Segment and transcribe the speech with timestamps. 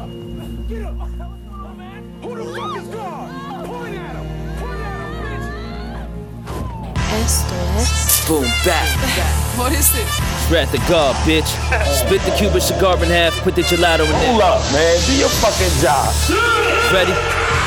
[0.00, 0.68] up!
[0.68, 0.94] Get up!
[0.98, 1.06] Oh,
[2.22, 3.39] Who the fuck is God?
[7.12, 8.86] Esto es Boom, back.
[9.58, 10.20] What is this?
[10.48, 11.50] Rat the God, bitch.
[11.98, 14.96] Split the Cuban cigar in half, put the gelato in Hold up, man.
[15.06, 16.06] Do your fucking job.
[16.94, 17.10] Ready?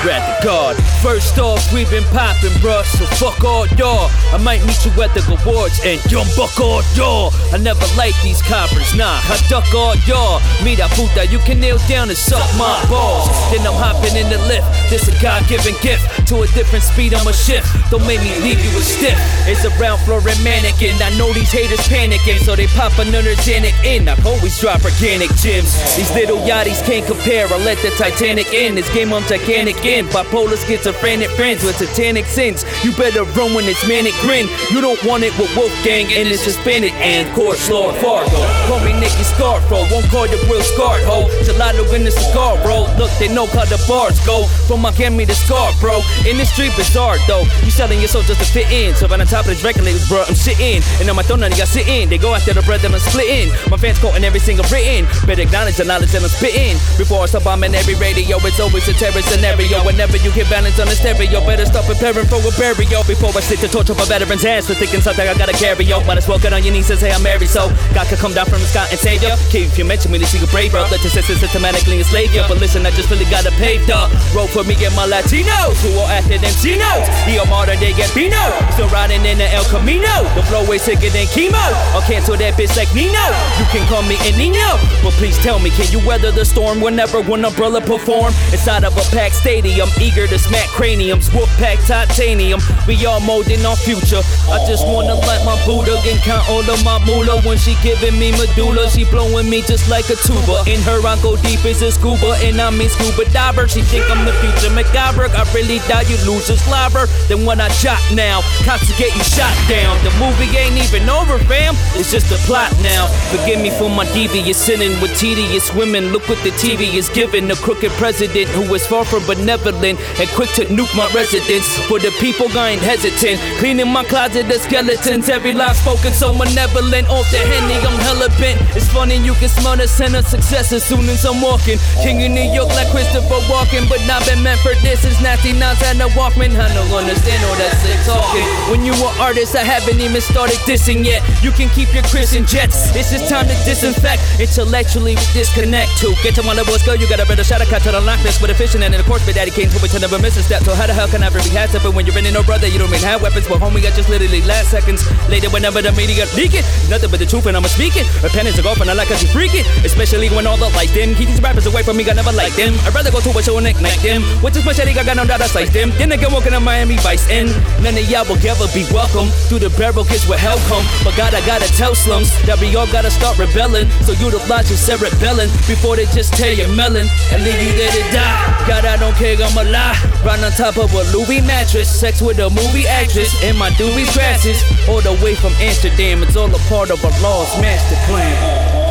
[0.08, 0.76] Rat the God.
[1.04, 4.12] First off, we been poppin', bruh, so fuck all y'all.
[4.32, 7.32] I might meet you at the awards and yum buck all y'all.
[7.52, 10.39] I never like these coppers, nah, I duck all y'all.
[10.64, 13.27] Mira puta, you can kneel down and suck my balls.
[13.52, 14.68] Then I'm hopping in the lift.
[14.90, 16.27] This a God given gift.
[16.27, 17.68] To a different speed, I'ma shift.
[17.91, 19.20] Don't make me leave you a stiff.
[19.46, 20.96] It's a round floor and mannequin.
[21.02, 24.08] I know these haters panicking, so they pop another Xanax in.
[24.08, 25.74] I always drop organic gems.
[25.96, 27.48] These little yachties can't compare.
[27.48, 28.76] I let the Titanic in.
[28.76, 30.08] This game I'm gigantic in.
[30.08, 32.64] Bipolar schizophrenic friends with satanic sins.
[32.84, 34.48] You better run when it's manic grin.
[34.72, 38.40] You don't want it with Wolfgang and it's suspended and course Lord Fargo.
[38.68, 39.84] Call me Nicky Scarfo.
[39.91, 41.27] Won't call you real scarred ho.
[41.44, 42.88] Gelato in the cigar, bro.
[42.98, 44.46] Look, they know how the bars go.
[44.68, 46.02] From Miami to Scar, bro.
[46.27, 47.44] In the street bizarre though.
[47.63, 48.96] You selling your soul just to fit in.
[48.96, 50.84] So on top of these record labels, bro, I'm sitting.
[50.99, 52.12] And on my throne, none of y'all sitting.
[52.12, 53.55] They go after the bread that I'm splitting.
[53.71, 55.07] My fans quoting every single written.
[55.24, 56.76] Better acknowledge the knowledge that I'm spitting.
[56.99, 59.79] Before I stop bombing every radio, it's always a terror scenario.
[59.88, 63.04] Whenever you get balance on the stereo, better stop preparing for a burial.
[63.07, 66.03] Before I the torch up a veteran's ass for thinking something I gotta carry, yo.
[66.03, 68.34] Might as well get on your knees and say I'm married, so God could come
[68.34, 69.40] down from the sky and save ya.
[69.56, 70.84] If you mention me, to see you brave, bro.
[70.91, 72.47] Let your senses systematically enslave ya.
[72.47, 73.96] But listen, I just really gotta pave the
[74.35, 77.07] road for me and my Latinos who are after them Chinos.
[77.24, 78.41] He a martyr, modern day Gambino.
[78.74, 80.25] Still riding in the El Camino.
[80.34, 81.62] The flow way sicker than chemo.
[81.94, 83.22] I'll cancel that bitch like Nino.
[83.62, 84.81] You can call me Nino.
[85.06, 88.34] But please tell me, can you weather the storm whenever one umbrella perform?
[88.50, 91.31] Inside of a packed stadium, eager to smack craniums.
[91.34, 92.59] Wolf pack titanium.
[92.88, 94.22] We all molding our future.
[94.50, 97.41] I just wanna light my Buddha and count all of my moolah.
[97.44, 100.64] When she giving me medulla, she blowing me just like a tuba.
[100.66, 103.68] In her, I go deep as a scuba, and I mean scuba diver.
[103.68, 105.30] She think I'm the future MacGyver.
[105.30, 107.06] I really die, you lose a slobber.
[107.28, 109.97] Then when I jot now, cops will get you shot down.
[110.03, 111.75] The movie ain't even over, fam.
[111.96, 113.08] It's just a plot now.
[113.31, 116.12] Forgive me for my devious sinning with tedious women.
[116.12, 117.50] Look what the TV is giving.
[117.52, 121.68] A crooked president who is far from benevolent and quick to nuke my residence.
[121.88, 123.40] For the people, I ain't hesitant.
[123.59, 125.30] Cleaning my closet of skeletons.
[125.30, 127.09] Every line spoken so malevolent.
[127.09, 128.59] Off the henny, I'm hella bent.
[128.75, 131.78] It's funny, you can smell the scent of success as soon as I'm walking.
[132.02, 135.03] King of New York like Christopher Walken, but not been meant for this.
[135.06, 136.56] It's nasty nines and a Walkman.
[136.56, 138.46] I don't understand all that sick talking.
[138.72, 141.23] When you an artist, I haven't even started dissing yet.
[141.41, 142.95] You can keep your Chris and Jets.
[142.95, 144.21] It's just time to disinfect.
[144.39, 146.95] Intellectually, we disconnect to get to my level of skill.
[146.95, 148.93] You got a better shot at cut to the Loch Ness with a fishing and
[148.93, 150.63] of course, my daddy came to me to never miss a step.
[150.63, 151.79] So how the hell can I ever be to?
[151.81, 153.47] But when you're in no oh, brother, you don't mean have weapons.
[153.47, 155.05] But homie, I just literally last seconds.
[155.29, 158.05] Later, whenever the media leak it, nothing but the truth and I'ma speak it.
[158.23, 159.65] Repentance to go and I like how you freak it.
[159.85, 161.15] Especially when all the like them.
[161.15, 162.73] Keep these rappers away from me, I never like them.
[162.83, 164.23] I'd rather go to a show and ignite them.
[164.41, 165.89] With this machete, I got no doubt I slice them.
[166.01, 167.49] Then again, walking to Miami Vice and
[167.83, 169.29] none of y'all will ever be welcome.
[169.47, 170.84] Through the barrel gets where hell come.
[171.06, 173.89] But God, I gotta tell slums that we all gotta start rebelling.
[174.01, 178.03] So utilize your cerebellum before they just tear your melon and leave you there to
[178.09, 178.41] die.
[178.67, 180.01] God, I don't care, I'm alive.
[180.25, 181.88] Right on top of a Louis mattress.
[181.88, 184.57] Sex with a movie actress in my Dewey glasses.
[184.90, 186.23] All the way from Amsterdam.
[186.23, 188.81] It's all a part of a lost master plan.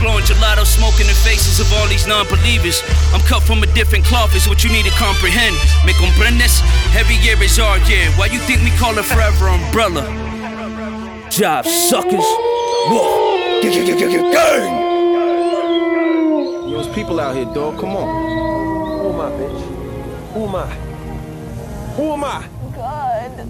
[0.00, 1.16] Blowing gelato, smoking the
[1.54, 2.82] faces of all these non-believers.
[3.12, 5.56] I'm cut from a different cloth, is what you need to comprehend.
[5.86, 6.60] Me comprendes?
[6.92, 8.10] Heavy year is our year.
[8.16, 10.02] Why you think we call it forever umbrella?
[11.30, 12.24] Job suckers.
[12.90, 13.32] Whoa.
[13.62, 13.80] Gang.
[16.68, 17.78] Yo, there's people out here, dog.
[17.78, 18.08] Come on.
[19.00, 19.60] Who am I, bitch?
[20.34, 20.66] Who am I?
[21.96, 22.48] Who am I?
[22.74, 23.48] God.